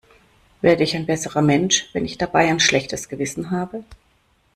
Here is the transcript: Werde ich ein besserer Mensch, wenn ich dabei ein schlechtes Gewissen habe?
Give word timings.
Werde 0.61 0.83
ich 0.83 0.95
ein 0.95 1.05
besserer 1.05 1.43
Mensch, 1.43 1.91
wenn 1.93 2.05
ich 2.05 2.17
dabei 2.17 2.47
ein 2.49 2.59
schlechtes 2.59 3.07
Gewissen 3.07 3.51
habe? 3.51 3.83